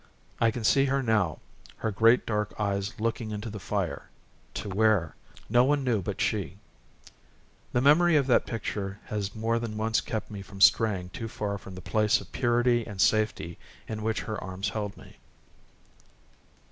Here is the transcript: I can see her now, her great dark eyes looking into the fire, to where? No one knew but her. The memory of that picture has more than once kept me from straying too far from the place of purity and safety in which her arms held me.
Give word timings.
I 0.39 0.49
can 0.49 0.63
see 0.63 0.85
her 0.85 1.03
now, 1.03 1.37
her 1.77 1.91
great 1.91 2.25
dark 2.25 2.59
eyes 2.59 2.99
looking 2.99 3.29
into 3.29 3.51
the 3.51 3.59
fire, 3.59 4.09
to 4.55 4.67
where? 4.67 5.13
No 5.47 5.63
one 5.63 5.83
knew 5.83 6.01
but 6.01 6.19
her. 6.19 6.49
The 7.71 7.81
memory 7.81 8.15
of 8.15 8.25
that 8.25 8.47
picture 8.47 8.99
has 9.05 9.35
more 9.35 9.59
than 9.59 9.77
once 9.77 10.01
kept 10.01 10.31
me 10.31 10.41
from 10.41 10.59
straying 10.59 11.09
too 11.09 11.27
far 11.27 11.59
from 11.59 11.75
the 11.75 11.81
place 11.81 12.19
of 12.19 12.31
purity 12.31 12.83
and 12.83 12.99
safety 12.99 13.59
in 13.87 14.01
which 14.01 14.21
her 14.21 14.43
arms 14.43 14.69
held 14.69 14.97
me. 14.97 15.17